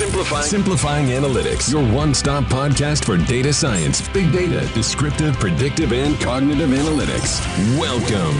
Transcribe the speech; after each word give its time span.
Simplifying. 0.00 0.44
Simplifying 0.44 1.06
Analytics, 1.08 1.70
your 1.70 1.84
one 1.94 2.14
stop 2.14 2.44
podcast 2.44 3.04
for 3.04 3.18
data 3.18 3.52
science, 3.52 4.00
big 4.14 4.32
data, 4.32 4.66
descriptive, 4.72 5.38
predictive, 5.38 5.92
and 5.92 6.18
cognitive 6.18 6.70
analytics. 6.70 7.38
Welcome. 7.78 8.34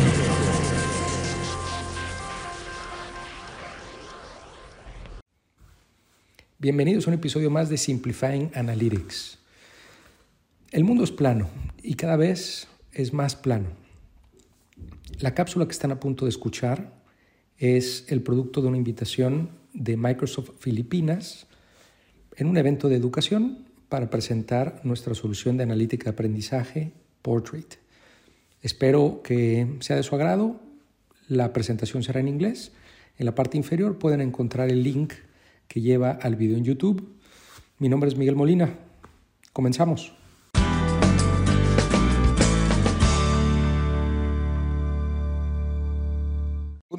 Bienvenidos 6.59 7.07
a 7.07 7.11
un 7.11 7.15
episodio 7.19 7.51
más 7.51 7.69
de 7.69 7.77
Simplifying 7.77 8.51
Analytics. 8.55 9.37
El 10.71 10.85
mundo 10.85 11.05
es 11.05 11.11
plano 11.11 11.51
y 11.83 11.93
cada 11.97 12.17
vez 12.17 12.69
es 12.95 13.13
más 13.13 13.37
plano. 13.37 13.69
La 15.19 15.35
cápsula 15.35 15.67
que 15.67 15.73
están 15.73 15.93
a 15.93 16.01
punto 16.01 16.25
de 16.25 16.31
escuchar 16.31 16.91
es 17.59 18.07
el 18.09 18.23
producto 18.23 18.63
de 18.63 18.69
una 18.69 18.79
invitación 18.79 19.51
de 19.75 19.99
Microsoft 19.99 20.53
Filipinas 20.59 21.47
en 22.41 22.47
un 22.47 22.57
evento 22.57 22.89
de 22.89 22.97
educación 22.97 23.59
para 23.91 24.09
presentar 24.09 24.81
nuestra 24.83 25.15
solución 25.15 25.59
de 25.59 25.65
analítica 25.65 26.05
de 26.05 26.11
aprendizaje 26.11 26.93
Portrait. 27.21 27.75
Espero 28.63 29.21
que 29.23 29.77
sea 29.81 29.97
de 29.97 30.03
su 30.03 30.15
agrado. 30.15 30.59
La 31.29 31.53
presentación 31.53 32.03
será 32.03 32.21
en 32.21 32.29
inglés. 32.29 32.73
En 33.19 33.27
la 33.27 33.35
parte 33.35 33.59
inferior 33.59 33.99
pueden 33.99 34.23
encontrar 34.23 34.71
el 34.71 34.83
link 34.83 35.13
que 35.69 35.83
lleva 35.83 36.13
al 36.13 36.37
video 36.37 36.57
en 36.57 36.65
YouTube. 36.65 37.15
Mi 37.79 37.91
nombre 37.91 38.09
es 38.09 38.17
Miguel 38.17 38.37
Molina. 38.37 38.71
Comenzamos. 39.53 40.20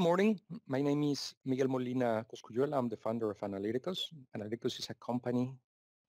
Good 0.02 0.08
morning. 0.08 0.42
My 0.66 0.82
name 0.82 1.04
is 1.04 1.36
Miguel 1.46 1.68
Molina 1.68 2.26
Cosculluela. 2.26 2.76
I'm 2.76 2.90
the 2.90 2.98
founder 2.98 3.30
of 3.30 3.38
Analytikus. 3.42 4.00
Analytikus 4.36 4.80
is 4.80 4.90
a 4.90 4.96
company 4.96 5.54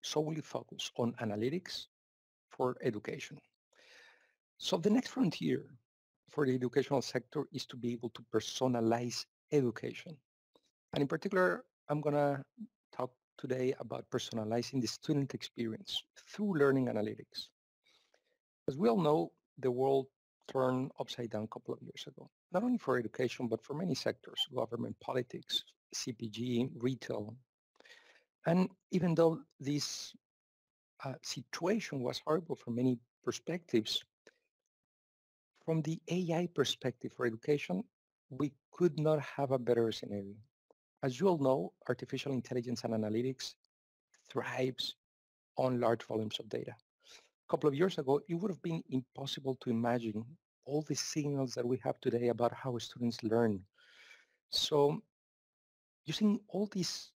solely 0.03 0.41
focused 0.41 0.93
on 0.97 1.12
analytics 1.21 1.89
for 2.48 2.75
education. 2.81 3.37
So 4.57 4.79
the 4.79 4.89
next 4.89 5.11
frontier 5.11 5.67
for 6.31 6.47
the 6.47 6.55
educational 6.55 7.03
sector 7.03 7.45
is 7.53 7.67
to 7.67 7.77
be 7.77 7.93
able 7.93 8.09
to 8.15 8.25
personalize 8.35 9.27
education. 9.53 10.17
And 10.95 11.03
in 11.03 11.07
particular, 11.07 11.63
I'm 11.91 12.01
going 12.01 12.15
to 12.15 12.43
talk 12.97 13.11
today 13.37 13.75
about 13.79 14.09
personalizing 14.09 14.81
the 14.81 14.89
student 14.89 15.35
experience 15.35 16.03
through 16.31 16.57
learning 16.59 16.87
analytics. 16.87 17.48
As 18.69 18.79
we 18.79 18.89
all 18.89 19.03
know, 19.03 19.33
the 19.59 19.70
world 19.70 20.07
turned 20.48 20.91
upside 20.98 21.31
down 21.31 21.45
a 21.45 21.48
couple 21.48 21.75
of 21.75 21.83
years 21.83 22.05
ago, 22.07 22.29
not 22.53 22.62
only 22.62 22.79
for 22.79 22.98
education, 22.98 23.48
but 23.48 23.62
for 23.62 23.75
many 23.75 23.95
sectors, 23.95 24.47
government, 24.55 24.97
politics, 25.01 25.65
CPG, 25.95 26.71
retail. 26.77 27.35
And 28.47 28.69
even 28.91 29.15
though 29.15 29.41
this 29.61 30.15
uh, 31.05 31.15
situation 31.23 32.01
was 32.01 32.20
horrible 32.25 32.57
from 32.57 32.77
many 32.77 32.98
perspectives, 33.25 34.03
from 35.65 35.83
the 35.83 36.01
AI 36.09 36.48
perspective 36.55 37.13
for 37.13 37.27
education, 37.27 37.85
we 38.31 38.53
could 38.73 38.98
not 38.98 39.20
have 39.20 39.53
a 39.53 39.59
better 39.59 39.93
scenario. 39.93 40.35
As 41.03 41.20
you 41.20 41.29
all 41.29 41.39
know, 41.39 41.73
artificial 41.89 42.33
intelligence 42.33 42.85
and 42.85 42.95
analytics 42.95 43.55
thrives 44.31 44.97
on 45.57 45.81
large 45.81 46.03
volumes 46.05 46.39
of 46.41 46.48
data 46.48 46.75
couple 47.53 47.69
of 47.69 47.75
years 47.75 47.98
ago, 47.98 48.19
it 48.31 48.34
would 48.34 48.50
have 48.50 48.62
been 48.62 48.83
impossible 48.89 49.58
to 49.61 49.69
imagine 49.69 50.25
all 50.64 50.81
the 50.89 50.95
signals 50.95 51.53
that 51.53 51.67
we 51.67 51.77
have 51.84 52.00
today 52.00 52.28
about 52.28 52.55
how 52.55 52.78
students 52.78 53.22
learn. 53.22 53.61
So 54.48 55.03
using 56.06 56.41
all 56.48 56.67
these 56.73 57.12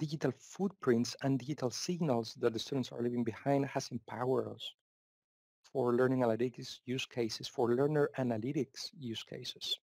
digital 0.00 0.32
footprints 0.36 1.14
and 1.22 1.38
digital 1.38 1.70
signals 1.70 2.34
that 2.40 2.52
the 2.52 2.58
students 2.58 2.90
are 2.90 3.00
leaving 3.00 3.22
behind 3.22 3.66
has 3.66 3.88
empowered 3.92 4.48
us 4.48 4.64
for 5.62 5.94
learning 5.94 6.20
analytics 6.26 6.80
use 6.84 7.06
cases, 7.06 7.46
for 7.46 7.74
learner 7.76 8.10
analytics 8.18 8.90
use 8.98 9.22
cases. 9.22 9.78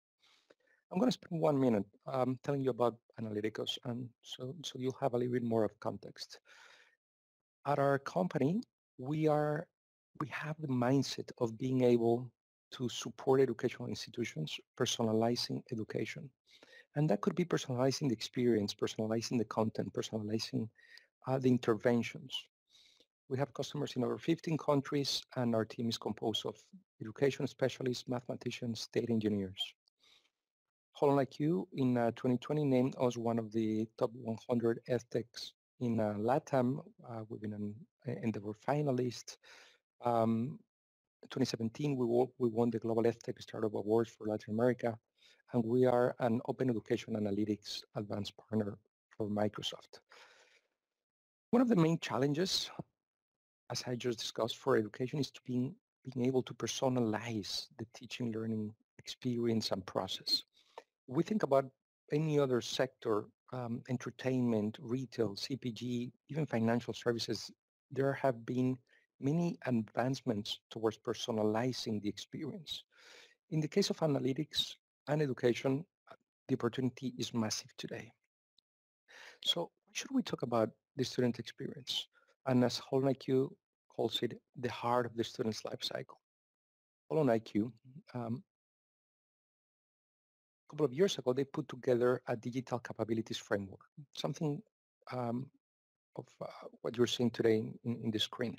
I'm 0.91 0.99
going 0.99 1.13
to 1.13 1.19
spend 1.21 1.41
one 1.41 1.59
minute 1.61 1.87
um, 2.09 2.41
telling 2.43 2.65
you 2.65 2.71
about 2.71 2.97
Analytikus, 3.23 3.79
and 3.85 4.09
so, 4.23 4.53
so 4.65 4.81
you'll 4.81 4.99
have 5.01 5.15
a 5.15 5.19
little 5.19 5.35
bit 5.35 5.45
more 5.45 5.63
of 5.63 5.79
context. 5.79 6.41
At 7.67 7.79
our 7.79 8.01
company, 8.01 8.63
we 9.01 9.27
are 9.27 9.67
we 10.21 10.29
have 10.29 10.57
the 10.61 10.69
mindset 10.69 11.31
of 11.39 11.57
being 11.57 11.83
able 11.83 12.31
to 12.73 12.89
support 12.91 13.41
educational 13.41 13.89
institutions, 13.89 14.61
personalizing 14.79 15.63
education. 15.73 16.29
And 16.95 17.09
that 17.09 17.23
could 17.23 17.35
be 17.35 17.47
personalizing 17.47 18.09
the 18.09 18.15
experience, 18.15 18.75
personalizing 18.75 19.39
the 19.39 19.47
content, 19.47 19.93
personalizing 19.95 20.69
uh, 21.27 21.39
the 21.39 21.49
interventions. 21.49 22.35
We 23.31 23.39
have 23.39 23.55
customers 23.55 23.95
in 23.97 24.05
over 24.05 24.19
15 24.19 24.59
countries, 24.59 25.23
and 25.37 25.55
our 25.55 25.65
team 25.65 25.89
is 25.89 25.97
composed 25.97 26.45
of 26.45 26.57
education 27.01 27.47
specialists, 27.47 28.09
mathematicians, 28.09 28.89
data 28.93 29.11
engineers. 29.11 29.61
Holon 31.01 31.25
IQ 31.25 31.67
in 31.73 31.97
uh, 31.97 32.11
2020 32.11 32.65
named 32.65 32.95
us 33.01 33.17
one 33.17 33.39
of 33.39 33.51
the 33.53 33.89
top 33.97 34.11
100 34.13 34.81
edtechs 34.91 35.53
in 35.81 35.97
LATAM. 35.97 36.79
Uh, 37.09 37.23
we've 37.29 37.41
been 37.41 37.55
an 37.55 37.75
Endeavor 38.23 38.53
finalist. 38.67 39.37
Um, 40.05 40.59
2017, 41.25 41.97
we, 41.97 42.07
won, 42.07 42.29
we 42.39 42.49
won 42.49 42.71
the 42.71 42.79
Global 42.79 43.03
EdTech 43.03 43.41
Startup 43.41 43.75
Awards 43.75 44.11
for 44.11 44.27
Latin 44.27 44.55
America, 44.55 44.97
and 45.53 45.65
we 45.65 45.87
are 45.87 46.15
an 46.21 46.41
Open 46.47 46.71
Education 46.71 47.15
Analytics 47.15 47.83
Advanced 47.97 48.35
Partner 48.37 48.79
for 49.17 49.29
Microsoft. 49.29 50.01
One 51.51 51.63
of 51.63 51.69
the 51.69 51.77
main 51.77 51.99
challenges, 51.99 52.71
as 53.71 53.83
I 53.87 53.97
just 53.97 54.19
discussed 54.19 54.57
for 54.57 54.77
education, 54.77 55.19
is 55.19 55.31
to 55.33 55.41
being, 55.47 55.75
being 56.05 56.27
able 56.27 56.43
to 56.45 56.55
personalize 56.55 57.67
the 57.79 57.87
teaching 57.95 58.33
learning 58.33 58.73
experience 58.99 59.73
and 59.73 59.85
process. 59.85 60.45
We 61.07 61.23
think 61.23 61.43
about 61.43 61.67
any 62.13 62.39
other 62.39 62.61
sector, 62.61 63.25
um, 63.53 63.83
entertainment, 63.89 64.79
retail, 64.81 65.35
CPG, 65.35 66.13
even 66.29 66.47
financial 66.47 66.95
services, 66.95 67.51
there 67.91 68.13
have 68.13 68.47
been 68.47 68.77
many 69.21 69.59
advancements 69.67 70.61
towards 70.71 70.99
personalizing 70.99 72.01
the 72.03 72.09
experience. 72.09 72.85
In 73.51 73.61
the 73.61 73.69
case 73.69 73.91
of 73.91 73.99
analytics 73.99 74.75
and 75.09 75.21
education, 75.21 75.85
uh, 76.11 76.15
the 76.49 76.55
opportunity 76.55 77.15
is 77.19 77.35
massive 77.35 77.71
today. 77.77 78.11
So 79.45 79.63
why 79.63 79.93
should 79.93 80.11
we 80.13 80.23
talk 80.23 80.43
about 80.43 80.71
the 80.97 81.05
student 81.05 81.39
experience? 81.39 82.07
And 82.47 82.65
as 82.65 82.81
Holon 82.81 83.15
IQ 83.15 83.51
calls 83.95 84.23
it, 84.23 84.41
the 84.57 84.71
heart 84.71 85.07
of 85.07 85.17
the 85.17 85.25
student's 85.25 85.65
life 85.65 85.83
cycle. 85.83 86.21
Holon 87.11 87.27
IQ, 87.27 87.73
um, 88.15 88.43
couple 90.71 90.87
of 90.87 90.93
years 90.93 91.19
ago, 91.19 91.33
they 91.33 91.45
put 91.45 91.69
together 91.69 92.23
a 92.29 92.37
digital 92.37 92.79
capabilities 92.79 93.39
framework, 93.39 93.81
something 94.15 94.63
um, 95.13 95.47
of 96.17 96.27
uh, 96.41 96.47
what 96.83 96.97
you're 96.97 97.09
seeing 97.09 97.31
today 97.31 97.57
in, 97.85 98.01
in 98.05 98.11
the 98.11 98.19
screen. 98.19 98.57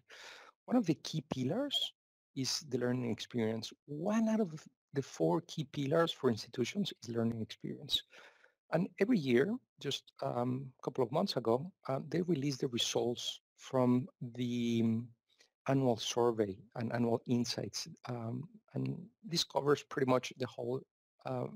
One 0.66 0.76
of 0.76 0.86
the 0.86 0.96
key 0.96 1.24
pillars 1.34 1.94
is 2.36 2.60
the 2.70 2.78
learning 2.78 3.12
experience. 3.12 3.72
One 3.86 4.28
out 4.28 4.42
of 4.42 4.52
the 4.94 5.02
four 5.02 5.42
key 5.48 5.66
pillars 5.72 6.12
for 6.12 6.30
institutions 6.30 6.94
is 7.02 7.16
learning 7.16 7.42
experience. 7.42 8.02
And 8.74 8.88
every 9.00 9.18
year, 9.18 9.56
just 9.80 10.12
um, 10.22 10.68
a 10.80 10.84
couple 10.84 11.04
of 11.04 11.12
months 11.12 11.38
ago, 11.38 11.72
uh, 11.88 12.00
they 12.10 12.22
released 12.22 12.62
the 12.62 12.68
results 12.68 13.40
from 13.58 14.08
the 14.36 14.82
um, 14.84 15.08
annual 15.68 15.98
survey 15.98 16.58
and 16.76 16.92
annual 16.94 17.22
insights. 17.28 17.88
Um, 18.08 18.48
and 18.74 18.98
this 19.24 19.44
covers 19.44 19.84
pretty 19.84 20.10
much 20.10 20.34
the 20.38 20.48
whole 20.48 20.82
uh, 21.26 21.48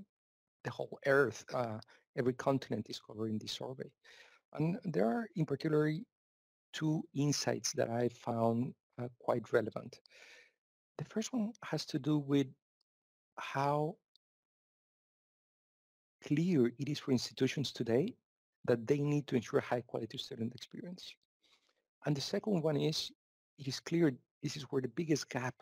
the 0.66 0.72
whole 0.72 1.00
Earth. 1.06 1.46
Uh, 1.54 1.80
every 2.18 2.34
continent 2.34 2.88
is 2.90 3.00
covered 3.00 3.30
in 3.30 3.38
this 3.38 3.54
survey. 3.54 3.90
And 4.54 4.78
there 4.84 5.08
are 5.08 5.28
in 5.36 5.46
particular 5.46 5.92
two 6.74 7.04
insights 7.14 7.72
that 7.74 7.90
I 7.90 8.10
found 8.10 8.74
uh, 9.02 9.08
quite 9.20 9.54
relevant. 9.54 10.00
The 10.98 11.06
first 11.06 11.32
one 11.32 11.52
has 11.64 11.86
to 11.88 12.00
do 12.00 12.18
with 12.18 12.48
how 13.38 13.96
clear 16.26 16.72
it 16.80 16.90
is 16.90 17.00
for 17.00 17.12
institutions 17.12 17.72
today 17.72 18.16
that 18.66 18.88
they 18.88 19.00
need 19.00 19.28
to 19.28 19.36
ensure 19.36 19.60
high 19.60 19.82
quality 19.82 20.18
student 20.18 20.54
experience. 20.56 21.14
And 22.06 22.16
the 22.16 22.22
second 22.22 22.64
one 22.64 22.78
is, 22.78 23.12
it 23.60 23.68
is 23.68 23.80
clear 23.80 24.14
this 24.42 24.58
is 24.58 24.64
where 24.64 24.82
the 24.82 24.88
biggest 24.88 25.30
gap 25.30 25.56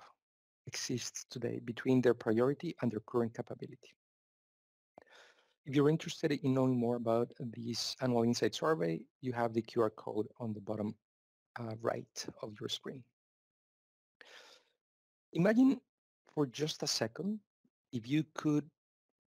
exists 0.68 1.26
today 1.30 1.60
between 1.66 2.02
their 2.02 2.14
priority 2.14 2.76
and 2.82 2.92
their 2.92 3.02
current 3.02 3.36
capability. 3.36 3.94
If 5.66 5.76
you're 5.76 5.90
interested 5.90 6.32
in 6.32 6.54
knowing 6.54 6.78
more 6.78 6.98
about 6.98 7.32
this 7.40 7.96
annual 8.02 8.24
insight 8.24 8.54
survey, 8.54 9.00
you 9.22 9.32
have 9.32 9.54
the 9.54 9.62
QR 9.62 9.96
code 9.96 10.28
on 10.40 10.54
the 10.54 10.60
bottom 10.60 10.96
uh, 11.60 11.76
right 11.82 12.26
of 12.42 12.54
your 12.60 12.68
screen. 12.68 13.04
Imagine 15.34 15.80
for 16.34 16.46
just 16.46 16.84
a 16.84 16.88
second 16.88 17.40
if 17.94 18.08
you 18.08 18.26
could 18.36 18.66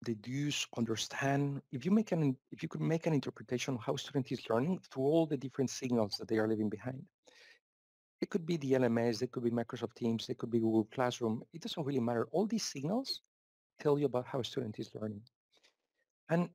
deduce, 0.03 0.67
understand. 0.77 1.61
If 1.71 1.85
you 1.85 1.91
make 1.91 2.11
an 2.11 2.35
if 2.51 2.61
you 2.61 2.69
could 2.69 2.81
make 2.81 3.07
an 3.07 3.13
interpretation 3.13 3.75
of 3.75 3.81
how 3.81 3.95
student 3.95 4.31
is 4.31 4.49
learning 4.49 4.79
through 4.91 5.03
all 5.03 5.25
the 5.25 5.37
different 5.37 5.69
signals 5.69 6.15
that 6.17 6.27
they 6.27 6.37
are 6.37 6.47
leaving 6.47 6.69
behind. 6.69 7.01
It 8.21 8.29
could 8.29 8.45
be 8.45 8.57
the 8.57 8.73
LMS, 8.73 9.21
it 9.21 9.31
could 9.31 9.43
be 9.43 9.51
Microsoft 9.51 9.95
Teams, 9.95 10.29
it 10.29 10.37
could 10.37 10.51
be 10.51 10.59
Google 10.59 10.87
Classroom. 10.93 11.43
It 11.53 11.61
doesn't 11.61 11.83
really 11.83 11.99
matter. 11.99 12.27
All 12.31 12.45
these 12.45 12.63
signals 12.63 13.21
tell 13.79 13.99
you 13.99 14.05
about 14.05 14.25
how 14.25 14.39
a 14.39 14.43
student 14.43 14.79
is 14.79 14.89
learning. 14.95 15.21
And 16.29 16.49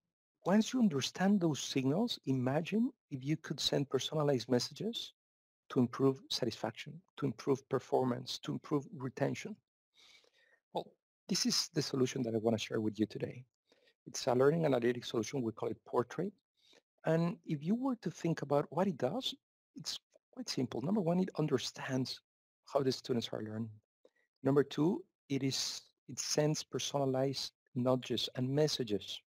once 0.45 0.73
you 0.73 0.81
understand 0.81 1.41
those 1.41 1.61
signals, 1.61 2.19
imagine 2.27 2.91
if 3.11 3.25
you 3.25 3.37
could 3.37 3.61
send 3.61 3.91
personalized 3.91 4.49
messages 4.49 5.13
to 5.71 5.79
improve 5.79 6.21
satisfaction, 6.31 7.01
to 7.19 7.27
improve 7.27 7.69
performance, 7.69 8.39
to 8.41 8.53
improve 8.53 8.87
retention. 8.97 9.55
Well, 10.73 10.87
this 11.29 11.47
is 11.47 11.69
the 11.75 11.83
solution 11.83 12.23
that 12.23 12.35
I 12.35 12.39
want 12.39 12.59
to 12.59 12.65
share 12.65 12.81
with 12.81 12.99
you 12.99 13.07
today. 13.07 13.45
It's 14.07 14.27
a 14.27 14.35
learning 14.35 14.63
analytics 14.63 15.07
solution. 15.07 15.43
We 15.43 15.53
call 15.53 15.69
it 15.69 15.85
Portrait. 15.85 16.33
And 17.07 17.37
if 17.47 17.63
you 17.63 17.75
were 17.75 17.97
to 17.97 18.11
think 18.11 18.43
about 18.43 18.67
what 18.71 18.89
it 18.89 18.99
does, 18.99 19.35
it's 19.77 19.99
quite 20.33 20.49
simple. 20.49 20.83
Number 20.83 21.01
one, 21.01 21.21
it 21.21 21.31
understands 21.39 22.21
how 22.73 22.83
the 22.83 22.93
students 22.93 23.29
are 23.33 23.43
learning. 23.43 23.71
Number 24.43 24.65
two, 24.65 25.05
it 25.29 25.43
is 25.43 25.83
it 26.09 26.19
sends 26.19 26.65
personalized 26.65 27.53
nudges 27.75 28.29
and 28.35 28.49
messages. 28.49 29.21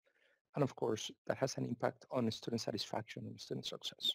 And 0.54 0.62
of 0.62 0.76
course, 0.76 1.10
that 1.26 1.38
has 1.38 1.56
an 1.56 1.64
impact 1.64 2.04
on 2.10 2.30
student 2.30 2.60
satisfaction 2.60 3.24
and 3.26 3.40
student 3.40 3.66
success. 3.66 4.12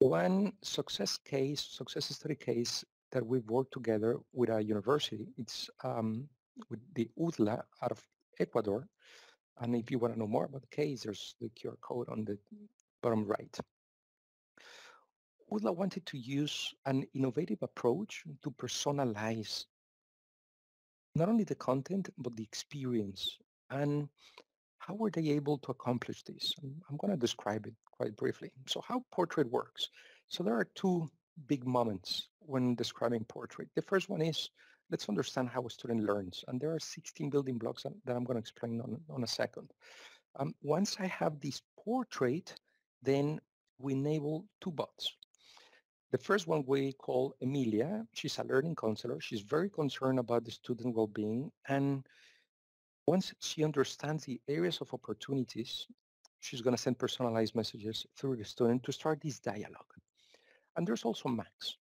One 0.00 0.52
success 0.62 1.18
case, 1.18 1.60
success 1.60 2.14
story 2.14 2.36
case 2.36 2.84
that 3.10 3.26
we've 3.26 3.48
worked 3.48 3.72
together 3.72 4.18
with 4.32 4.50
a 4.50 4.62
university, 4.62 5.26
it's 5.38 5.70
um, 5.82 6.28
with 6.70 6.80
the 6.94 7.08
UDLA 7.18 7.62
out 7.82 7.90
of 7.90 8.02
Ecuador. 8.38 8.86
And 9.60 9.74
if 9.74 9.90
you 9.90 9.98
want 9.98 10.14
to 10.14 10.18
know 10.18 10.26
more 10.26 10.44
about 10.44 10.60
the 10.60 10.76
case, 10.76 11.02
there's 11.02 11.34
the 11.40 11.48
QR 11.48 11.80
code 11.80 12.08
on 12.10 12.24
the 12.24 12.38
bottom 13.02 13.24
right. 13.24 13.58
UDLA 15.50 15.74
wanted 15.74 16.06
to 16.06 16.18
use 16.18 16.74
an 16.86 17.04
innovative 17.14 17.62
approach 17.62 18.22
to 18.42 18.50
personalize 18.50 19.64
not 21.14 21.28
only 21.28 21.44
the 21.44 21.54
content, 21.54 22.10
but 22.18 22.36
the 22.36 22.42
experience. 22.42 23.38
And 23.70 24.08
how 24.88 24.94
were 24.94 25.10
they 25.10 25.28
able 25.28 25.58
to 25.58 25.70
accomplish 25.70 26.22
this? 26.22 26.54
I'm 26.62 26.96
going 26.96 27.10
to 27.10 27.16
describe 27.18 27.66
it 27.66 27.74
quite 27.92 28.16
briefly. 28.16 28.50
So 28.66 28.80
how 28.80 29.04
Portrait 29.12 29.50
works. 29.50 29.90
So 30.28 30.42
there 30.42 30.54
are 30.54 30.66
two 30.74 31.10
big 31.46 31.66
moments 31.66 32.28
when 32.40 32.74
describing 32.74 33.24
Portrait. 33.24 33.68
The 33.76 33.82
first 33.82 34.08
one 34.08 34.22
is 34.22 34.48
let's 34.90 35.08
understand 35.10 35.50
how 35.50 35.66
a 35.66 35.70
student 35.70 36.04
learns. 36.04 36.42
And 36.48 36.58
there 36.58 36.72
are 36.72 36.80
16 36.80 37.28
building 37.28 37.58
blocks 37.58 37.82
that 37.82 38.16
I'm 38.16 38.24
going 38.24 38.36
to 38.36 38.40
explain 38.40 38.80
on, 38.80 38.98
on 39.10 39.24
a 39.24 39.26
second. 39.26 39.70
Um, 40.36 40.54
once 40.62 40.96
I 40.98 41.06
have 41.06 41.38
this 41.38 41.60
portrait, 41.84 42.54
then 43.02 43.40
we 43.78 43.92
enable 43.92 44.46
two 44.62 44.70
bots. 44.70 45.12
The 46.12 46.18
first 46.18 46.46
one 46.46 46.64
we 46.66 46.94
call 46.94 47.34
Emilia. 47.42 48.06
She's 48.14 48.38
a 48.38 48.44
learning 48.44 48.76
counselor. 48.76 49.20
She's 49.20 49.42
very 49.42 49.68
concerned 49.68 50.18
about 50.18 50.46
the 50.46 50.50
student 50.50 50.96
well-being. 50.96 51.50
And 51.68 52.06
once 53.08 53.32
she 53.40 53.64
understands 53.64 54.24
the 54.24 54.40
areas 54.48 54.80
of 54.80 54.92
opportunities, 54.92 55.86
she's 56.40 56.60
going 56.60 56.76
to 56.76 56.82
send 56.82 56.98
personalized 56.98 57.54
messages 57.54 58.06
through 58.16 58.36
the 58.36 58.44
student 58.44 58.82
to 58.84 58.92
start 58.92 59.18
this 59.20 59.38
dialogue. 59.38 59.92
And 60.76 60.86
there's 60.86 61.04
also 61.04 61.28
Max. 61.28 61.76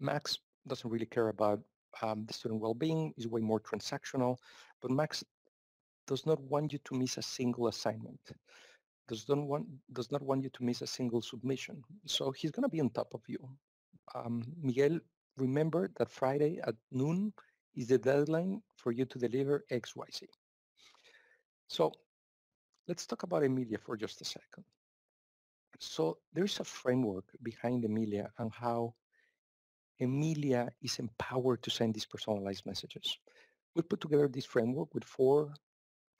Max 0.00 0.38
doesn't 0.66 0.90
really 0.90 1.06
care 1.06 1.28
about 1.28 1.60
um, 2.02 2.24
the 2.26 2.34
student 2.34 2.60
well-being, 2.60 3.14
is 3.16 3.28
way 3.28 3.40
more 3.40 3.60
transactional, 3.60 4.36
but 4.82 4.90
Max 4.90 5.24
does 6.06 6.26
not 6.26 6.40
want 6.52 6.72
you 6.72 6.80
to 6.86 6.94
miss 6.94 7.16
a 7.18 7.22
single 7.22 7.68
assignment 7.68 8.20
does 9.08 9.28
not 9.28 9.38
want 9.38 9.66
does 9.98 10.10
not 10.12 10.22
want 10.22 10.42
you 10.44 10.50
to 10.50 10.62
miss 10.62 10.82
a 10.82 10.86
single 10.86 11.22
submission. 11.22 11.82
So 12.04 12.30
he's 12.30 12.50
going 12.50 12.68
to 12.68 12.76
be 12.76 12.80
on 12.80 12.90
top 12.90 13.14
of 13.14 13.22
you. 13.26 13.38
Um, 14.14 14.44
Miguel, 14.62 15.00
remember 15.36 15.90
that 15.96 16.10
Friday 16.10 16.60
at 16.68 16.74
noon 16.92 17.32
is 17.76 17.88
the 17.88 17.98
deadline 17.98 18.62
for 18.76 18.92
you 18.92 19.04
to 19.06 19.18
deliver 19.18 19.64
X, 19.70 19.94
Y, 19.96 20.06
Z. 20.12 20.26
So 21.68 21.92
let's 22.86 23.06
talk 23.06 23.22
about 23.22 23.44
Emilia 23.44 23.78
for 23.78 23.96
just 23.96 24.20
a 24.20 24.24
second. 24.24 24.64
So 25.78 26.18
there's 26.32 26.58
a 26.60 26.64
framework 26.64 27.24
behind 27.42 27.84
Emilia 27.84 28.30
and 28.38 28.52
how 28.52 28.94
Emilia 30.00 30.70
is 30.82 30.98
empowered 30.98 31.62
to 31.62 31.70
send 31.70 31.94
these 31.94 32.06
personalized 32.06 32.66
messages. 32.66 33.18
We 33.74 33.82
put 33.82 34.00
together 34.00 34.28
this 34.28 34.44
framework 34.46 34.94
with 34.94 35.04
four 35.04 35.54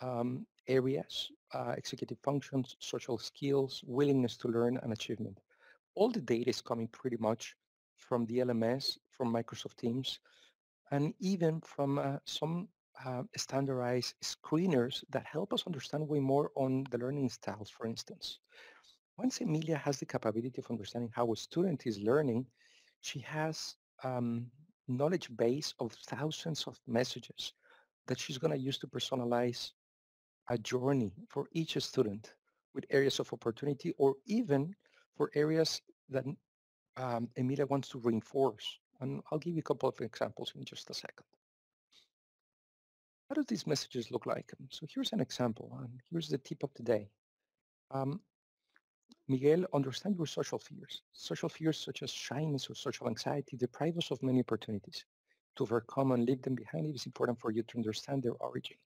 um, 0.01 0.47
areas, 0.69 1.31
uh, 1.55 1.75
executive 1.77 2.19
functions, 2.23 2.77
social 2.79 3.19
skills, 3.19 3.83
willingness 3.87 4.37
to 4.39 4.49
learn, 4.49 4.79
and 4.83 4.93
achievement. 4.93 5.41
All 5.95 6.11
the 6.11 6.21
data 6.21 6.51
is 6.51 6.61
coming 6.61 6.89
pretty 6.89 7.17
much 7.17 7.57
from 7.97 8.27
the 8.27 8.39
LMS, 8.39 8.99
from 9.11 9.33
Microsoft 9.33 9.77
Teams, 9.77 10.21
and 10.91 11.15
even 11.21 11.61
from 11.61 11.99
uh, 11.99 12.17
some 12.25 12.69
uh, 13.05 13.23
standardized 13.37 14.15
screeners 14.23 15.05
that 15.11 15.25
help 15.25 15.53
us 15.53 15.67
understand 15.67 16.09
way 16.09 16.19
more 16.19 16.51
on 16.57 16.85
the 16.91 16.99
learning 16.99 17.29
styles, 17.29 17.71
for 17.71 17.87
instance. 17.87 18.39
Once 19.19 19.41
Emilia 19.41 19.77
has 19.77 19.99
the 19.99 20.07
capability 20.07 20.61
of 20.61 20.71
understanding 20.71 21.11
how 21.15 21.33
a 21.33 21.37
student 21.37 21.87
is 21.87 21.99
learning, 22.01 22.47
she 23.01 23.21
has 23.21 23.75
um, 24.05 24.47
knowledge 24.89 25.29
base 25.37 25.75
of 25.81 25.93
thousands 26.07 26.67
of 26.67 26.79
messages 26.87 27.53
that 28.07 28.19
she's 28.19 28.39
going 28.39 28.53
to 28.53 28.59
use 28.59 28.79
to 28.79 28.87
personalize 28.87 29.73
a 30.51 30.59
journey 30.59 31.13
for 31.29 31.47
each 31.53 31.77
student 31.83 32.35
with 32.75 32.87
areas 32.91 33.21
of 33.21 33.33
opportunity 33.33 33.93
or 33.99 34.15
even 34.27 34.75
for 35.17 35.31
areas 35.35 35.83
that 36.09 36.25
um, 36.97 37.29
Emilia 37.37 37.67
wants 37.67 37.89
to 37.91 37.99
reinforce. 37.99 38.79
And 39.01 39.23
I'll 39.31 39.39
give 39.39 39.55
you 39.55 39.61
a 39.61 39.63
couple 39.63 39.89
of 39.89 40.01
examples 40.01 40.53
in 40.57 40.65
just 40.65 40.91
a 40.91 40.95
second. 40.95 41.25
How 43.29 43.35
do 43.35 43.45
these 43.47 43.67
messages 43.67 44.11
look 44.11 44.27
like? 44.27 44.53
So 44.71 44.87
here's 44.93 45.13
an 45.13 45.21
example, 45.21 45.77
and 45.81 46.01
here's 46.11 46.29
the 46.29 46.39
tip 46.39 46.63
of 46.63 46.71
the 46.75 46.83
day. 46.83 47.11
Um, 47.91 48.21
Miguel, 49.29 49.67
understand 49.75 50.17
your 50.17 50.27
social 50.27 50.59
fears. 50.59 51.03
Social 51.13 51.51
fears 51.51 51.79
such 51.79 52.03
as 52.03 52.11
shyness 52.11 52.71
or 52.71 52.75
social 52.75 53.09
anxiety 53.09 53.57
deprive 53.57 53.99
us 53.99 54.11
of 54.11 54.23
many 54.23 54.41
opportunities. 54.41 55.05
To 55.57 55.65
overcome 55.65 56.13
and 56.13 56.25
leave 56.25 56.41
them 56.41 56.55
behind, 56.55 56.87
it 56.87 56.95
is 56.95 57.05
important 57.05 57.39
for 57.39 57.51
you 57.51 57.63
to 57.65 57.77
understand 57.77 58.23
their 58.23 58.33
origin. 58.41 58.77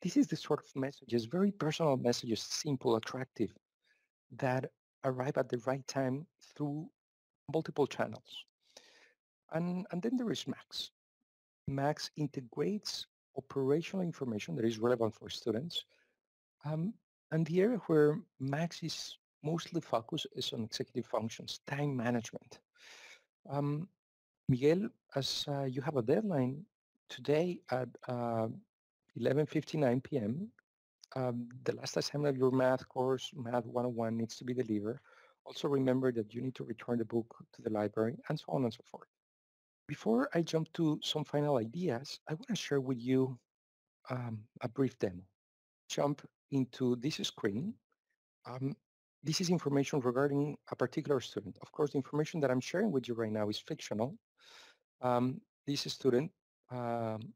This 0.00 0.16
is 0.16 0.26
the 0.28 0.36
sort 0.36 0.60
of 0.60 0.76
messages, 0.76 1.26
very 1.26 1.52
personal 1.52 1.96
messages, 1.96 2.40
simple, 2.40 2.96
attractive, 2.96 3.52
that 4.38 4.70
arrive 5.04 5.36
at 5.36 5.48
the 5.48 5.58
right 5.66 5.86
time 5.86 6.26
through 6.56 6.88
multiple 7.52 7.86
channels. 7.86 8.44
And, 9.52 9.86
and 9.90 10.02
then 10.02 10.16
there 10.16 10.30
is 10.30 10.46
Max. 10.46 10.90
Max 11.66 12.10
integrates 12.16 13.06
operational 13.36 14.02
information 14.02 14.56
that 14.56 14.64
is 14.64 14.78
relevant 14.78 15.14
for 15.14 15.28
students. 15.28 15.84
Um, 16.64 16.92
and 17.30 17.46
the 17.46 17.60
area 17.60 17.78
where 17.86 18.18
Max 18.40 18.82
is 18.82 19.16
mostly 19.42 19.80
focused 19.80 20.26
is 20.34 20.52
on 20.52 20.64
executive 20.64 21.06
functions, 21.06 21.60
time 21.66 21.96
management. 21.96 22.58
Um, 23.48 23.88
Miguel, 24.48 24.88
as 25.14 25.44
uh, 25.48 25.64
you 25.64 25.80
have 25.82 25.96
a 25.96 26.02
deadline 26.02 26.64
today 27.08 27.60
at 27.70 27.88
uh, 28.08 28.48
11.59 29.18 30.02
p.m. 30.02 30.48
Um, 31.16 31.48
the 31.64 31.74
last 31.76 31.96
assignment 31.96 32.34
of 32.34 32.38
your 32.38 32.50
math 32.50 32.86
course, 32.88 33.30
Math 33.34 33.64
101, 33.66 34.16
needs 34.16 34.36
to 34.36 34.44
be 34.44 34.54
delivered. 34.54 35.00
Also 35.44 35.68
remember 35.68 36.12
that 36.12 36.34
you 36.34 36.42
need 36.42 36.54
to 36.56 36.64
return 36.64 36.98
the 36.98 37.04
book 37.04 37.34
to 37.54 37.62
the 37.62 37.70
library 37.70 38.16
and 38.28 38.38
so 38.38 38.46
on 38.48 38.64
and 38.64 38.72
so 38.72 38.80
forth. 38.90 39.08
Before 39.88 40.28
I 40.34 40.42
jump 40.42 40.72
to 40.74 41.00
some 41.02 41.24
final 41.24 41.56
ideas, 41.56 42.20
I 42.28 42.34
want 42.34 42.48
to 42.48 42.56
share 42.56 42.80
with 42.80 43.00
you 43.00 43.38
um, 44.10 44.38
a 44.60 44.68
brief 44.68 44.98
demo. 44.98 45.22
Jump 45.88 46.22
into 46.52 46.96
this 46.96 47.16
screen. 47.16 47.74
Um, 48.46 48.76
this 49.24 49.40
is 49.40 49.50
information 49.50 50.00
regarding 50.00 50.56
a 50.70 50.76
particular 50.76 51.20
student. 51.20 51.56
Of 51.62 51.72
course, 51.72 51.90
the 51.90 51.96
information 51.96 52.40
that 52.40 52.50
I'm 52.50 52.60
sharing 52.60 52.92
with 52.92 53.08
you 53.08 53.14
right 53.14 53.32
now 53.32 53.48
is 53.48 53.58
fictional. 53.58 54.14
Um, 55.00 55.40
this 55.66 55.80
student 55.82 56.30
um, 56.70 57.32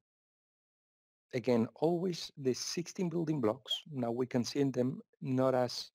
again, 1.34 1.68
always 1.76 2.30
the 2.36 2.52
16 2.54 3.08
building 3.08 3.40
blocks. 3.40 3.72
Now 3.90 4.10
we 4.10 4.26
can 4.26 4.44
see 4.44 4.62
them 4.64 5.00
not 5.20 5.54
as 5.54 5.90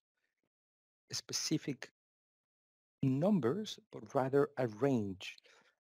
specific 1.11 1.91
numbers, 3.03 3.79
but 3.91 4.13
rather 4.15 4.49
a 4.57 4.67
range, 4.67 5.37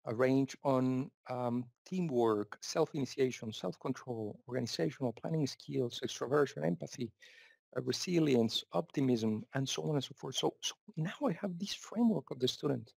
a 0.06 0.14
range 0.14 0.56
on 0.64 1.10
um, 1.28 1.64
teamwork, 1.86 2.56
self-initiation, 2.60 3.52
self-control, 3.52 4.38
organizational 4.48 5.12
planning 5.12 5.46
skills, 5.46 6.00
extroversion, 6.04 6.64
empathy, 6.64 7.12
uh, 7.76 7.82
resilience, 7.82 8.64
optimism, 8.72 9.44
and 9.54 9.68
so 9.68 9.82
on 9.82 9.96
and 9.96 10.04
so 10.04 10.14
forth. 10.16 10.36
So, 10.36 10.54
so 10.60 10.74
now 10.96 11.14
I 11.28 11.32
have 11.40 11.58
this 11.58 11.74
framework 11.74 12.30
of 12.30 12.38
the 12.38 12.48
student 12.48 12.92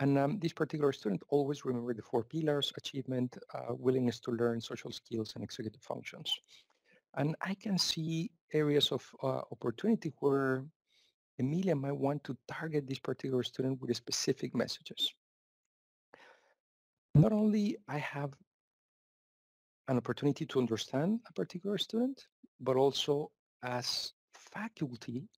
and 0.00 0.16
um, 0.18 0.38
this 0.40 0.54
particular 0.54 0.92
student 0.92 1.22
always 1.28 1.66
remember 1.66 1.92
the 1.92 2.02
four 2.02 2.24
pillars, 2.24 2.72
achievement, 2.76 3.36
uh, 3.54 3.74
willingness 3.74 4.18
to 4.20 4.30
learn, 4.30 4.60
social 4.60 4.90
skills, 4.90 5.32
and 5.34 5.44
executive 5.44 5.82
functions. 5.82 6.32
And 7.16 7.36
I 7.42 7.54
can 7.54 7.76
see 7.76 8.30
areas 8.54 8.92
of 8.92 9.06
uh, 9.22 9.42
opportunity 9.52 10.12
where 10.20 10.64
Emilia 11.38 11.76
might 11.76 11.96
want 11.96 12.24
to 12.24 12.36
target 12.48 12.86
this 12.88 12.98
particular 12.98 13.42
student 13.42 13.80
with 13.80 13.94
specific 13.94 14.54
messages. 14.54 15.12
Not 17.14 17.32
only 17.32 17.76
I 17.88 17.98
have 17.98 18.32
an 19.88 19.96
opportunity 19.96 20.46
to 20.46 20.58
understand 20.60 21.20
a 21.28 21.32
particular 21.32 21.76
student, 21.76 22.26
but 22.60 22.76
also 22.76 23.30
as 23.64 24.12
faculty, 24.34 25.28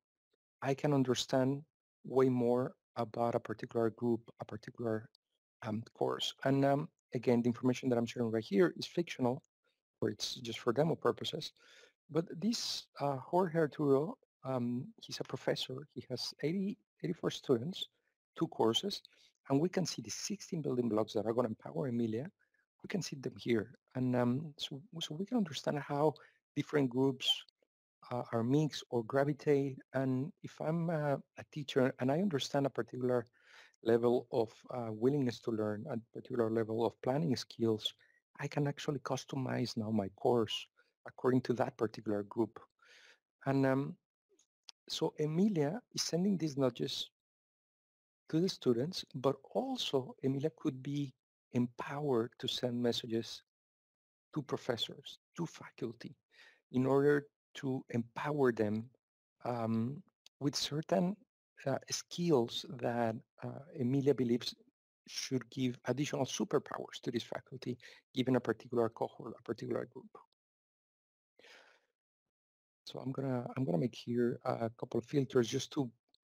I 0.60 0.74
can 0.74 0.92
understand 0.92 1.62
way 2.04 2.28
more 2.28 2.74
about 2.96 3.34
a 3.34 3.40
particular 3.40 3.90
group, 3.90 4.30
a 4.40 4.44
particular 4.44 5.08
um, 5.66 5.82
course. 5.94 6.34
And 6.44 6.64
um, 6.64 6.88
again, 7.14 7.40
the 7.40 7.48
information 7.48 7.88
that 7.88 7.96
I'm 7.96 8.06
sharing 8.06 8.30
right 8.30 8.44
here 8.44 8.74
is 8.76 8.86
fictional, 8.86 9.42
or 10.00 10.10
it's 10.10 10.34
just 10.34 10.58
for 10.58 10.72
demo 10.72 10.94
purposes. 10.94 11.52
But 12.10 12.26
this 12.38 12.84
uh, 13.00 13.16
Jorge 13.16 13.58
Arturo, 13.58 14.18
um, 14.44 14.88
he's 15.00 15.20
a 15.20 15.24
professor. 15.24 15.86
He 15.94 16.04
has 16.10 16.34
80, 16.42 16.76
84 17.02 17.30
students, 17.30 17.86
two 18.38 18.48
courses, 18.48 19.00
and 19.48 19.60
we 19.60 19.68
can 19.68 19.86
see 19.86 20.02
the 20.02 20.10
16 20.10 20.62
building 20.62 20.88
blocks 20.88 21.12
that 21.14 21.26
are 21.26 21.32
going 21.32 21.46
to 21.46 21.50
empower 21.50 21.88
Emilia. 21.88 22.26
We 22.82 22.88
can 22.88 23.02
see 23.02 23.16
them 23.16 23.34
here. 23.36 23.78
And 23.94 24.14
um, 24.16 24.54
so, 24.56 24.80
so 25.00 25.14
we 25.14 25.26
can 25.26 25.36
understand 25.36 25.78
how 25.78 26.14
different 26.56 26.90
groups 26.90 27.28
uh, 28.10 28.22
are 28.32 28.42
mixed 28.42 28.84
or 28.90 29.04
gravitate. 29.04 29.78
And 29.94 30.32
if 30.42 30.60
I'm 30.60 30.90
uh, 30.90 31.16
a 31.38 31.44
teacher 31.52 31.94
and 32.00 32.10
I 32.10 32.20
understand 32.20 32.66
a 32.66 32.70
particular 32.70 33.24
level 33.84 34.26
of 34.32 34.52
uh, 34.74 34.90
willingness 34.90 35.40
to 35.40 35.50
learn, 35.50 35.84
a 35.90 35.96
particular 36.14 36.50
level 36.50 36.84
of 36.86 37.00
planning 37.02 37.34
skills, 37.36 37.94
I 38.40 38.46
can 38.46 38.66
actually 38.66 39.00
customize 39.00 39.76
now 39.76 39.90
my 39.90 40.08
course 40.16 40.66
according 41.06 41.42
to 41.42 41.52
that 41.54 41.76
particular 41.76 42.22
group. 42.24 42.60
And 43.46 43.66
um, 43.66 43.96
so 44.88 45.14
Emilia 45.18 45.80
is 45.94 46.02
sending 46.02 46.38
these 46.38 46.56
nudges 46.56 47.10
to 48.32 48.40
the 48.40 48.48
students, 48.48 49.04
but 49.14 49.36
also 49.54 50.16
Emilia 50.22 50.50
could 50.56 50.82
be 50.82 51.12
empowered 51.52 52.30
to 52.38 52.48
send 52.48 52.82
messages 52.82 53.42
to 54.34 54.40
professors, 54.40 55.18
to 55.36 55.44
faculty, 55.44 56.16
in 56.72 56.86
order 56.86 57.26
to 57.56 57.84
empower 57.90 58.50
them 58.50 58.88
um, 59.44 60.02
with 60.40 60.56
certain 60.56 61.14
uh, 61.66 61.76
skills 61.90 62.64
that 62.80 63.14
uh, 63.44 63.60
Emilia 63.78 64.14
believes 64.14 64.54
should 65.06 65.48
give 65.50 65.78
additional 65.84 66.24
superpowers 66.24 67.00
to 67.02 67.10
this 67.10 67.22
faculty, 67.22 67.76
given 68.14 68.36
a 68.36 68.40
particular 68.40 68.88
cohort, 68.88 69.34
a 69.38 69.42
particular 69.42 69.86
group. 69.92 70.08
So 72.86 72.98
I'm 72.98 73.12
gonna 73.12 73.46
I'm 73.56 73.64
gonna 73.64 73.78
make 73.78 73.94
here 73.94 74.40
a 74.44 74.70
couple 74.70 74.98
of 74.98 75.04
filters 75.04 75.48
just 75.48 75.70
to 75.72 75.90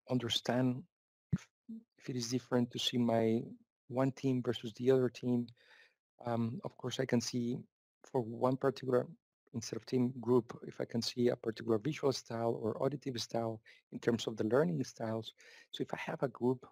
understand 0.10 0.84
if, 1.98 2.10
it 2.10 2.16
is 2.16 2.30
different 2.30 2.72
to 2.72 2.80
see 2.80 2.98
my 2.98 3.42
one 3.88 4.12
team 4.12 4.42
versus 4.44 4.74
the 4.74 4.92
other 4.92 5.10
team. 5.10 5.48
Um, 6.26 6.60
of 6.64 6.76
course, 6.78 7.00
I 7.00 7.06
can 7.06 7.22
see 7.22 7.58
for 8.04 8.22
one 8.22 8.58
particular 8.58 9.08
instead 9.54 9.78
of 9.78 9.86
team 9.86 10.14
group, 10.22 10.58
if 10.68 10.80
I 10.80 10.86
can 10.86 11.02
see 11.02 11.30
a 11.30 11.36
particular 11.36 11.80
visual 11.80 12.14
style 12.14 12.60
or 12.62 12.82
auditive 12.84 13.20
style 13.20 13.60
in 13.92 14.00
terms 14.00 14.28
of 14.28 14.38
the 14.38 14.44
learning 14.44 14.84
styles. 14.84 15.34
So 15.72 15.82
if 15.82 15.94
I 15.94 15.98
have 15.98 16.22
a 16.22 16.28
group 16.28 16.68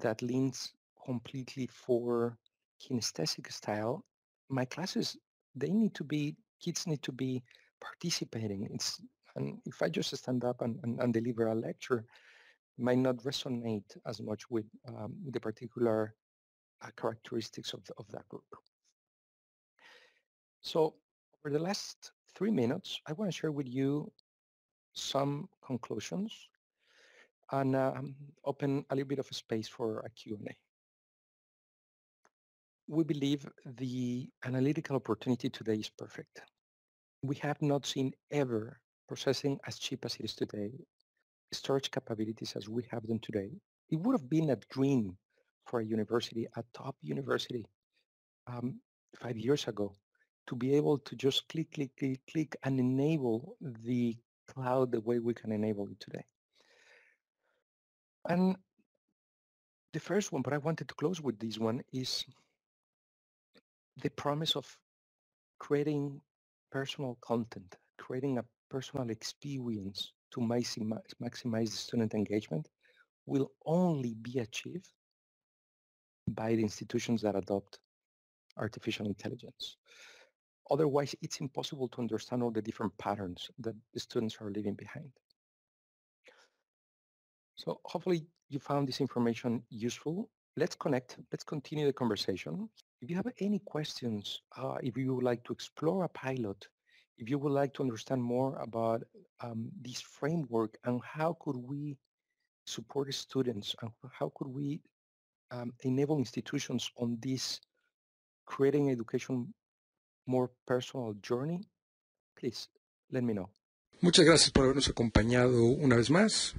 that 0.00 0.22
leans 0.22 0.72
completely 1.04 1.68
for 1.68 2.36
kinesthetic 2.82 3.52
style, 3.52 4.04
my 4.48 4.64
classes, 4.64 5.16
they 5.54 5.70
need 5.70 5.94
to 5.94 6.04
be, 6.04 6.34
kids 6.60 6.86
need 6.86 7.02
to 7.02 7.12
be 7.12 7.42
participating. 7.80 8.68
It's 8.72 9.00
And 9.36 9.58
if 9.66 9.82
I 9.82 9.88
just 9.88 10.16
stand 10.16 10.44
up 10.44 10.62
and, 10.62 10.80
and, 10.82 10.98
and 11.00 11.12
deliver 11.12 11.46
a 11.46 11.54
lecture, 11.54 12.04
might 12.78 12.98
not 12.98 13.16
resonate 13.18 13.96
as 14.06 14.20
much 14.20 14.50
with 14.50 14.66
um, 14.88 15.14
the 15.30 15.40
particular 15.40 16.14
uh, 16.82 16.88
characteristics 17.00 17.72
of, 17.72 17.84
the, 17.84 17.94
of 17.98 18.06
that 18.10 18.28
group. 18.28 18.44
So 20.60 20.94
for 21.42 21.50
the 21.50 21.58
last 21.58 22.12
three 22.36 22.50
minutes, 22.50 23.00
I 23.06 23.12
want 23.12 23.30
to 23.30 23.36
share 23.36 23.52
with 23.52 23.68
you 23.68 24.10
some 24.94 25.48
conclusions 25.64 26.34
and 27.52 27.76
um, 27.76 28.14
open 28.44 28.84
a 28.90 28.94
little 28.94 29.08
bit 29.08 29.18
of 29.18 29.28
a 29.30 29.34
space 29.34 29.68
for 29.68 30.00
a 30.00 30.10
Q&A. 30.10 30.54
We 32.88 33.04
believe 33.04 33.48
the 33.64 34.28
analytical 34.44 34.96
opportunity 34.96 35.48
today 35.48 35.74
is 35.74 35.88
perfect. 35.88 36.42
We 37.22 37.36
have 37.36 37.60
not 37.62 37.86
seen 37.86 38.12
ever 38.30 38.80
processing 39.08 39.58
as 39.66 39.78
cheap 39.78 40.04
as 40.04 40.16
it 40.16 40.24
is 40.24 40.34
today, 40.34 40.72
storage 41.52 41.90
capabilities 41.90 42.54
as 42.56 42.68
we 42.68 42.84
have 42.90 43.06
them 43.06 43.18
today. 43.18 43.50
It 43.90 43.96
would 44.00 44.18
have 44.18 44.28
been 44.28 44.50
a 44.50 44.56
dream 44.70 45.16
for 45.66 45.80
a 45.80 45.84
university, 45.84 46.46
a 46.56 46.64
top 46.72 46.96
university, 47.02 47.64
um, 48.46 48.80
five 49.20 49.36
years 49.36 49.66
ago 49.68 49.94
to 50.46 50.54
be 50.54 50.74
able 50.74 50.98
to 50.98 51.16
just 51.16 51.48
click, 51.48 51.72
click, 51.72 51.90
click, 51.98 52.20
click 52.30 52.56
and 52.62 52.78
enable 52.78 53.56
the 53.60 54.16
cloud 54.46 54.92
the 54.92 55.00
way 55.00 55.18
we 55.18 55.34
can 55.34 55.52
enable 55.52 55.88
it 55.88 55.98
today. 55.98 56.24
And 58.28 58.56
the 59.92 60.00
first 60.00 60.32
one, 60.32 60.42
but 60.42 60.52
I 60.52 60.58
wanted 60.58 60.88
to 60.88 60.94
close 60.94 61.20
with 61.20 61.38
this 61.38 61.58
one, 61.58 61.82
is 61.92 62.24
the 64.02 64.10
promise 64.10 64.56
of 64.56 64.66
creating 65.58 66.20
personal 66.70 67.16
content, 67.20 67.74
creating 67.98 68.38
a 68.38 68.44
personal 68.68 69.10
experience 69.10 70.12
to 70.32 70.40
maximize, 70.40 71.68
student 71.68 72.14
engagement 72.14 72.68
will 73.26 73.50
only 73.64 74.14
be 74.14 74.38
achieved 74.38 74.88
by 76.28 76.54
the 76.54 76.62
institutions 76.62 77.22
that 77.22 77.36
adopt 77.36 77.78
artificial 78.56 79.06
intelligence. 79.06 79.76
Otherwise, 80.70 81.14
it's 81.22 81.40
impossible 81.40 81.88
to 81.88 82.00
understand 82.00 82.42
all 82.42 82.50
the 82.50 82.62
different 82.62 82.96
patterns 82.98 83.50
that 83.58 83.74
the 83.94 84.00
students 84.00 84.36
are 84.40 84.50
leaving 84.50 84.74
behind. 84.74 85.10
So 87.54 87.80
hopefully 87.84 88.26
you 88.48 88.58
found 88.58 88.88
this 88.88 89.00
information 89.00 89.62
useful. 89.70 90.28
Let's 90.56 90.74
connect. 90.74 91.18
Let's 91.32 91.44
continue 91.44 91.86
the 91.86 91.92
conversation. 91.92 92.68
If 93.00 93.10
you 93.10 93.16
have 93.16 93.32
any 93.40 93.60
questions, 93.60 94.40
uh, 94.56 94.76
if 94.82 94.96
you 94.96 95.14
would 95.14 95.24
like 95.24 95.44
to 95.44 95.52
explore 95.52 96.04
a 96.04 96.08
pilot, 96.08 96.66
if 97.18 97.28
you 97.30 97.38
would 97.38 97.52
like 97.52 97.72
to 97.74 97.82
understand 97.82 98.22
more 98.22 98.56
about 98.58 99.02
um, 99.40 99.70
this 99.80 100.00
framework 100.00 100.76
and 100.84 101.00
how 101.02 101.36
could 101.40 101.56
we 101.56 101.96
support 102.66 103.12
students 103.14 103.74
and 103.80 103.90
how 104.18 104.32
could 104.34 104.48
we 104.48 104.80
um, 105.50 105.72
enable 105.82 106.18
institutions 106.18 106.90
on 106.96 107.16
this 107.20 107.60
creating 108.44 108.90
education 108.90 109.52
more 110.26 110.50
personal 110.66 111.14
journey, 111.22 111.60
please 112.38 112.68
let 113.10 113.22
me 113.22 113.32
know. 113.32 113.50
Muchas 114.00 114.24
gracias 114.24 114.50
por 114.50 114.64
habernos 114.64 114.88
acompañado 114.88 115.64
una 115.64 115.96
vez 115.96 116.10
más. 116.10 116.54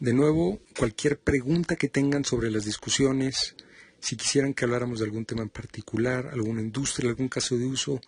De 0.00 0.12
nuevo, 0.12 0.60
cualquier 0.76 1.20
pregunta 1.20 1.76
que 1.76 1.88
tengan 1.88 2.24
sobre 2.24 2.50
las 2.50 2.64
discusiones, 2.64 3.56
si 4.00 4.16
quisieran 4.16 4.54
que 4.54 4.64
habláramos 4.64 5.00
de 5.00 5.06
algún 5.06 5.24
tema 5.24 5.42
en 5.42 5.50
particular, 5.50 6.28
alguna 6.32 6.60
industria, 6.60 7.10
algún 7.10 7.28
caso 7.28 7.56
de 7.56 7.66
uso, 7.66 8.00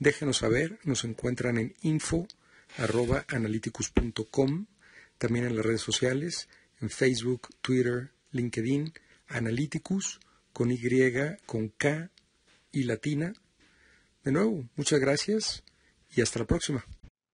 déjenos 0.00 0.38
saber. 0.38 0.80
Nos 0.82 1.04
encuentran 1.04 1.58
en 1.58 1.76
info.analyticus.com, 1.82 4.66
también 5.18 5.46
en 5.46 5.54
las 5.54 5.64
redes 5.64 5.82
sociales, 5.82 6.48
en 6.80 6.90
Facebook, 6.90 7.50
Twitter, 7.60 8.10
LinkedIn, 8.32 8.92
Analyticus, 9.28 10.18
con 10.52 10.72
Y, 10.72 10.80
con 11.46 11.68
K 11.68 12.10
y 12.72 12.82
latina. 12.84 13.34
De 14.24 14.32
nuevo, 14.32 14.68
muchas 14.76 14.98
gracias 14.98 15.62
y 16.14 16.20
hasta 16.20 16.40
la 16.40 16.46
próxima. 16.46 16.84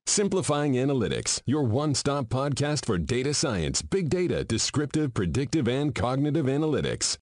Simplifying 0.08 0.74
Analytics, 0.74 1.42
your 1.46 1.64
one-stop 1.64 2.28
podcast 2.28 2.86
for 2.86 2.96
data 2.96 3.34
science, 3.34 3.82
big 3.82 4.08
data, 4.08 4.44
descriptive, 4.44 5.12
predictive, 5.12 5.66
and 5.66 5.92
cognitive 5.94 6.46
analytics. 6.46 7.18